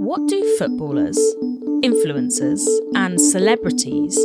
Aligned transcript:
What 0.00 0.26
do 0.28 0.56
footballers, 0.56 1.18
influencers, 1.84 2.66
and 2.94 3.20
celebrities 3.20 4.18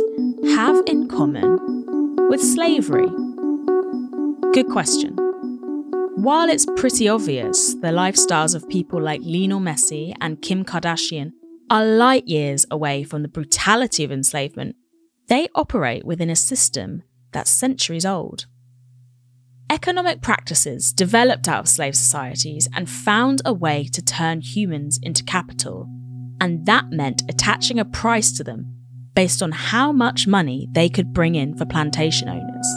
have 0.54 0.82
in 0.86 1.06
common 1.06 2.16
with 2.30 2.40
slavery? 2.40 3.10
Good 4.54 4.68
question. 4.68 5.14
While 6.14 6.48
it's 6.48 6.64
pretty 6.78 7.10
obvious 7.10 7.74
the 7.74 7.88
lifestyles 7.88 8.54
of 8.54 8.66
people 8.70 9.02
like 9.02 9.20
Lionel 9.22 9.60
Messi 9.60 10.14
and 10.18 10.40
Kim 10.40 10.64
Kardashian 10.64 11.32
are 11.68 11.84
light 11.84 12.26
years 12.26 12.64
away 12.70 13.04
from 13.04 13.20
the 13.20 13.28
brutality 13.28 14.02
of 14.02 14.10
enslavement, 14.10 14.76
they 15.28 15.46
operate 15.54 16.06
within 16.06 16.30
a 16.30 16.36
system 16.36 17.02
that's 17.32 17.50
centuries 17.50 18.06
old. 18.06 18.46
Economic 19.68 20.20
practices 20.20 20.92
developed 20.92 21.48
out 21.48 21.60
of 21.60 21.68
slave 21.68 21.96
societies 21.96 22.68
and 22.74 22.88
found 22.88 23.42
a 23.44 23.52
way 23.52 23.88
to 23.92 24.00
turn 24.00 24.40
humans 24.40 24.98
into 25.02 25.24
capital, 25.24 25.88
and 26.40 26.64
that 26.66 26.90
meant 26.90 27.22
attaching 27.28 27.80
a 27.80 27.84
price 27.84 28.32
to 28.32 28.44
them 28.44 28.72
based 29.14 29.42
on 29.42 29.50
how 29.50 29.90
much 29.90 30.26
money 30.26 30.68
they 30.72 30.88
could 30.88 31.12
bring 31.12 31.34
in 31.34 31.56
for 31.56 31.64
plantation 31.64 32.28
owners. 32.28 32.68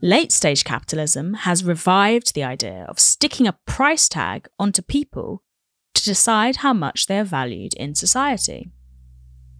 Late 0.00 0.32
stage 0.32 0.64
capitalism 0.64 1.34
has 1.34 1.64
revived 1.64 2.34
the 2.34 2.44
idea 2.44 2.86
of 2.88 2.98
sticking 2.98 3.46
a 3.46 3.58
price 3.66 4.08
tag 4.08 4.48
onto 4.58 4.80
people 4.80 5.42
to 5.92 6.02
decide 6.02 6.56
how 6.56 6.72
much 6.72 7.06
they 7.06 7.18
are 7.18 7.24
valued 7.24 7.74
in 7.74 7.94
society. 7.94 8.70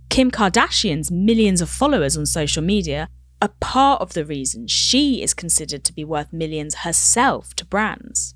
Kim 0.08 0.30
Kardashian's 0.30 1.10
millions 1.10 1.60
of 1.60 1.68
followers 1.68 2.16
on 2.16 2.24
social 2.24 2.62
media 2.62 3.10
a 3.40 3.48
part 3.48 4.00
of 4.00 4.12
the 4.12 4.24
reason 4.24 4.66
she 4.66 5.22
is 5.22 5.34
considered 5.34 5.84
to 5.84 5.92
be 5.92 6.04
worth 6.04 6.32
millions 6.32 6.76
herself 6.76 7.54
to 7.54 7.64
brands. 7.64 8.34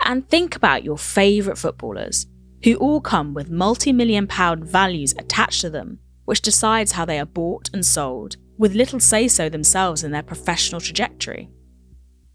And 0.00 0.28
think 0.28 0.54
about 0.54 0.84
your 0.84 0.98
favourite 0.98 1.58
footballers, 1.58 2.26
who 2.64 2.74
all 2.76 3.00
come 3.00 3.34
with 3.34 3.50
multi 3.50 3.92
million 3.92 4.26
pound 4.26 4.64
values 4.64 5.14
attached 5.18 5.60
to 5.62 5.70
them, 5.70 6.00
which 6.24 6.42
decides 6.42 6.92
how 6.92 7.04
they 7.04 7.18
are 7.18 7.26
bought 7.26 7.70
and 7.72 7.84
sold, 7.84 8.36
with 8.58 8.74
little 8.74 9.00
say 9.00 9.28
so 9.28 9.48
themselves 9.48 10.04
in 10.04 10.12
their 10.12 10.22
professional 10.22 10.80
trajectory. 10.80 11.48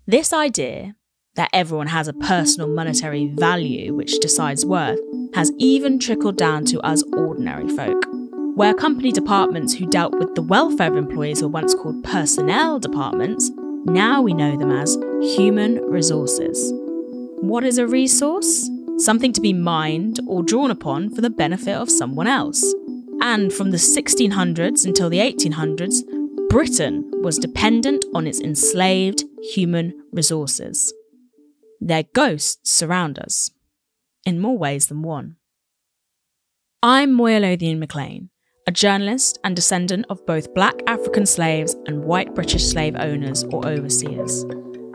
This 0.08 0.34
idea 0.34 0.96
that 1.36 1.50
everyone 1.54 1.88
has 1.88 2.08
a 2.08 2.14
personal 2.14 2.68
monetary 2.68 3.28
value 3.36 3.94
which 3.94 4.20
decides 4.20 4.66
worth 4.66 5.00
has 5.34 5.52
even 5.58 5.98
trickled 5.98 6.38
down 6.38 6.66
to 6.66 6.80
us 6.82 7.04
ordinary 7.14 7.68
folk 7.70 8.13
where 8.56 8.74
company 8.74 9.12
departments 9.12 9.74
who 9.74 9.88
dealt 9.88 10.14
with 10.14 10.36
the 10.36 10.42
welfare 10.42 10.92
of 10.92 10.98
employees 10.98 11.42
were 11.42 11.48
once 11.48 11.74
called 11.74 12.04
personnel 12.04 12.80
departments, 12.80 13.50
now 13.86 14.22
we 14.22 14.34
know 14.34 14.56
them 14.56 14.72
as 14.72 14.96
human 15.36 15.82
resources. 15.86 16.72
What 17.42 17.64
is 17.64 17.80
a 17.80 17.88
resource? 17.88 18.70
Something 18.98 19.34
to 19.34 19.42
be 19.42 19.54
mined 19.54 20.20
or 20.28 20.44
drawn 20.44 20.70
upon 20.70 21.10
for 21.16 21.22
the 21.22 21.32
benefit 21.32 21.76
of 21.76 21.90
someone 21.90 22.28
else. 22.28 22.64
And 23.22 23.52
from 23.52 23.72
the 23.72 23.78
1600s 23.78 24.86
until 24.86 25.10
the 25.10 25.18
1800s, 25.18 26.04
Britain 26.50 27.10
was 27.24 27.40
dependent 27.40 28.06
on 28.14 28.28
its 28.28 28.40
enslaved 28.40 29.24
human 29.54 29.94
resources. 30.12 30.94
Their 31.82 32.04
ghosts 32.14 32.70
surround 32.70 33.18
us, 33.18 33.50
in 34.26 34.40
more 34.40 34.58
ways 34.58 34.88
than 34.88 35.02
one. 35.02 35.38
I'm 36.84 37.12
Moya 37.14 37.40
Lothian 37.40 37.80
McLean, 37.80 38.30
a 38.66 38.72
journalist 38.72 39.40
and 39.44 39.56
descendant 39.56 40.06
of 40.10 40.26
both 40.26 40.54
black 40.54 40.76
African 40.88 41.26
slaves 41.26 41.76
and 41.86 42.06
white 42.06 42.34
British 42.34 42.64
slave 42.66 42.96
owners 42.96 43.44
or 43.46 43.66
overseers. 43.68 44.46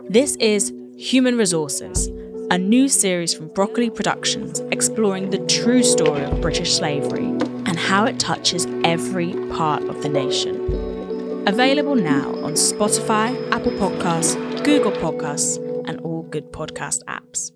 This 0.09 0.35
is 0.37 0.73
Human 0.97 1.37
Resources, 1.37 2.07
a 2.49 2.57
new 2.57 2.87
series 2.87 3.33
from 3.33 3.49
Broccoli 3.49 3.91
Productions 3.91 4.59
exploring 4.71 5.29
the 5.29 5.45
true 5.45 5.83
story 5.83 6.23
of 6.23 6.41
British 6.41 6.73
slavery 6.73 7.25
and 7.25 7.77
how 7.77 8.05
it 8.05 8.19
touches 8.19 8.65
every 8.83 9.33
part 9.51 9.83
of 9.83 10.01
the 10.01 10.09
nation. 10.09 11.47
Available 11.47 11.95
now 11.95 12.29
on 12.43 12.53
Spotify, 12.53 13.35
Apple 13.51 13.71
Podcasts, 13.73 14.35
Google 14.63 14.91
Podcasts, 14.93 15.57
and 15.87 15.99
all 16.01 16.23
good 16.23 16.51
podcast 16.51 17.03
apps. 17.03 17.51